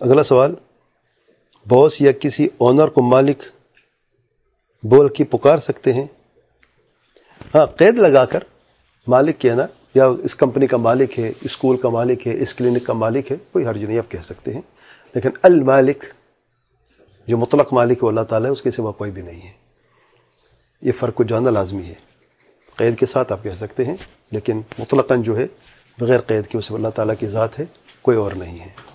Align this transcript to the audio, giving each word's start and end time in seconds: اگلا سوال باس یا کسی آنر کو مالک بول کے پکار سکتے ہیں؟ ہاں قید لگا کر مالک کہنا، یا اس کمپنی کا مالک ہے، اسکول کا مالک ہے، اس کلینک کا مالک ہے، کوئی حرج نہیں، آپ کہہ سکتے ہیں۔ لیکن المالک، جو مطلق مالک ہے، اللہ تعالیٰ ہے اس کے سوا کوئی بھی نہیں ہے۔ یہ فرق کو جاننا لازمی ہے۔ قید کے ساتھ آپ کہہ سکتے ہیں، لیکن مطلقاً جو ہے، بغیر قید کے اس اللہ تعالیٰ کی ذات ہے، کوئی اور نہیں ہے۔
اگلا 0.00 0.22
سوال 0.22 0.54
باس 1.68 2.02
یا 2.02 2.12
کسی 2.12 2.48
آنر 2.60 2.88
کو 2.88 3.02
مالک 3.02 3.42
بول 4.82 5.08
کے 5.08 5.24
پکار 5.24 5.58
سکتے 5.58 5.92
ہیں؟ 5.92 6.06
ہاں 7.54 7.66
قید 7.66 7.98
لگا 7.98 8.24
کر 8.24 8.40
مالک 9.06 9.38
کہنا، 9.38 9.66
یا 9.94 10.06
اس 10.06 10.34
کمپنی 10.34 10.66
کا 10.66 10.76
مالک 10.76 11.18
ہے، 11.18 11.32
اسکول 11.40 11.76
کا 11.76 11.88
مالک 11.88 12.26
ہے، 12.26 12.42
اس 12.42 12.54
کلینک 12.54 12.86
کا 12.86 12.92
مالک 12.92 13.32
ہے، 13.32 13.36
کوئی 13.52 13.66
حرج 13.66 13.84
نہیں، 13.84 13.98
آپ 13.98 14.10
کہہ 14.10 14.20
سکتے 14.20 14.52
ہیں۔ 14.52 14.60
لیکن 15.14 15.28
المالک، 15.42 16.04
جو 17.26 17.38
مطلق 17.38 17.72
مالک 17.72 17.98
ہے، 18.02 18.08
اللہ 18.08 18.20
تعالیٰ 18.20 18.46
ہے 18.46 18.52
اس 18.52 18.62
کے 18.62 18.70
سوا 18.70 18.92
کوئی 18.92 19.10
بھی 19.10 19.22
نہیں 19.22 19.40
ہے۔ 19.40 19.52
یہ 20.82 20.92
فرق 20.98 21.14
کو 21.14 21.24
جاننا 21.24 21.50
لازمی 21.50 21.84
ہے۔ 21.84 21.94
قید 22.76 22.98
کے 22.98 23.06
ساتھ 23.06 23.32
آپ 23.32 23.42
کہہ 23.42 23.54
سکتے 23.54 23.84
ہیں، 23.84 23.96
لیکن 24.30 24.60
مطلقاً 24.78 25.22
جو 25.22 25.36
ہے، 25.36 25.46
بغیر 25.98 26.20
قید 26.20 26.46
کے 26.46 26.58
اس 26.58 26.72
اللہ 26.72 26.88
تعالیٰ 26.88 27.14
کی 27.18 27.26
ذات 27.26 27.58
ہے، 27.58 27.64
کوئی 28.02 28.16
اور 28.16 28.32
نہیں 28.32 28.58
ہے۔ 28.58 28.85